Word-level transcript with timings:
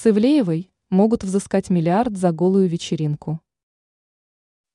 С 0.00 0.06
Ивлеевой 0.08 0.70
могут 0.90 1.24
взыскать 1.24 1.70
миллиард 1.70 2.16
за 2.16 2.30
голую 2.30 2.68
вечеринку. 2.68 3.40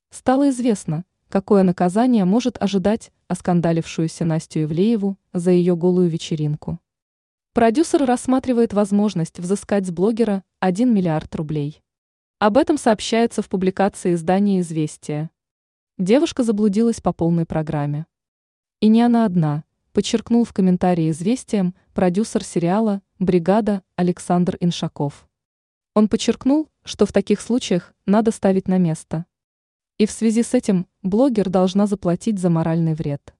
Стало 0.09 0.49
известно, 0.49 1.05
какое 1.29 1.63
наказание 1.63 2.25
может 2.25 2.61
ожидать 2.61 3.09
оскандалившуюся 3.30 4.25
Настю 4.25 4.64
Ивлееву 4.64 5.17
за 5.32 5.51
ее 5.51 5.78
голую 5.78 6.09
вечеринку. 6.09 6.78
Продюсер 7.54 8.04
рассматривает 8.04 8.73
возможность 8.73 9.39
взыскать 9.39 9.88
с 9.88 9.91
блогера 9.91 10.44
1 10.59 10.94
миллиард 10.94 11.34
рублей. 11.36 11.82
Об 12.40 12.58
этом 12.58 12.78
сообщается 12.78 13.42
в 13.42 13.48
публикации 13.48 14.16
издания 14.16 14.60
«Известия». 14.60 15.32
Девушка 15.98 16.44
заблудилась 16.44 17.00
по 17.00 17.14
полной 17.14 17.46
программе. 17.46 18.08
И 18.82 18.90
не 18.90 19.02
она 19.02 19.24
одна, 19.24 19.64
подчеркнул 19.94 20.44
в 20.44 20.52
комментарии 20.52 21.10
«Известиям» 21.12 21.76
продюсер 21.94 22.44
сериала 22.44 23.02
«Бригада» 23.24 23.84
Александр 23.96 24.58
Иншаков. 24.60 25.30
Он 25.94 26.10
подчеркнул, 26.10 26.68
что 26.84 27.06
в 27.06 27.14
таких 27.14 27.39
случаях 27.39 27.93
надо 28.06 28.32
ставить 28.32 28.68
на 28.68 28.78
место. 28.78 29.25
И 29.97 30.06
в 30.06 30.11
связи 30.11 30.43
с 30.43 30.54
этим 30.54 30.88
блогер 31.04 31.50
должна 31.50 31.88
заплатить 31.88 32.38
за 32.38 32.49
моральный 32.49 32.95
вред. 32.95 33.33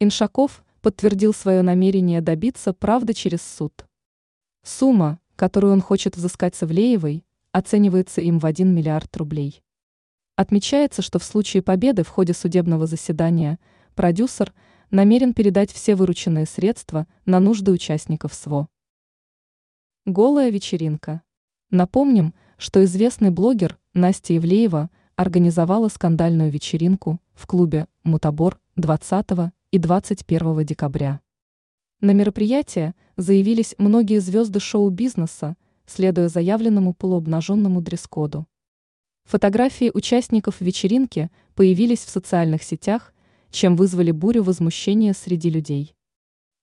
Иншаков 0.00 0.62
подтвердил 0.82 1.32
свое 1.32 1.62
намерение 1.62 2.20
добиться 2.20 2.74
правды 2.74 3.14
через 3.14 3.40
суд. 3.40 3.86
Сумма, 4.62 5.18
которую 5.34 5.72
он 5.72 5.80
хочет 5.80 6.16
взыскать 6.16 6.54
Савлеевой, 6.54 7.24
оценивается 7.52 8.20
им 8.20 8.38
в 8.38 8.44
1 8.44 8.74
миллиард 8.74 9.16
рублей. 9.16 9.62
Отмечается, 10.34 11.00
что 11.00 11.18
в 11.18 11.24
случае 11.24 11.62
победы 11.62 12.02
в 12.02 12.08
ходе 12.08 12.34
судебного 12.34 12.86
заседания 12.86 13.58
продюсер 13.94 14.52
намерен 14.90 15.32
передать 15.32 15.72
все 15.72 15.94
вырученные 15.94 16.44
средства 16.44 17.06
на 17.24 17.40
нужды 17.40 17.72
участников 17.72 18.34
СВО. 18.34 18.68
Голая 20.06 20.50
вечеринка. 20.50 21.22
Напомним, 21.70 22.32
что 22.58 22.84
известный 22.84 23.30
блогер 23.30 23.76
Настя 23.92 24.36
Ивлеева 24.36 24.88
организовала 25.16 25.88
скандальную 25.88 26.48
вечеринку 26.48 27.20
в 27.34 27.48
клубе 27.48 27.88
«Мутабор» 28.04 28.60
20 28.76 29.52
и 29.72 29.78
21 29.80 30.64
декабря. 30.64 31.20
На 32.00 32.12
мероприятие 32.12 32.94
заявились 33.16 33.74
многие 33.78 34.20
звезды 34.20 34.60
шоу-бизнеса, 34.60 35.56
следуя 35.86 36.28
заявленному 36.28 36.94
полуобнаженному 36.94 37.82
дресс-коду. 37.82 38.46
Фотографии 39.24 39.90
участников 39.92 40.60
вечеринки 40.60 41.32
появились 41.56 42.04
в 42.04 42.10
социальных 42.10 42.62
сетях, 42.62 43.12
чем 43.50 43.74
вызвали 43.74 44.12
бурю 44.12 44.44
возмущения 44.44 45.14
среди 45.14 45.50
людей. 45.50 45.96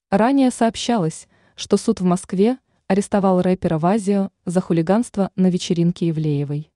Ранее 0.09 0.49
сообщалось, 0.49 1.27
что 1.57 1.75
суд 1.75 1.99
в 1.99 2.05
Москве 2.05 2.57
арестовал 2.87 3.41
рэпера 3.41 3.77
Вазио 3.77 4.29
за 4.45 4.61
хулиганство 4.61 5.31
на 5.35 5.49
вечеринке 5.49 6.09
Ивлеевой. 6.09 6.72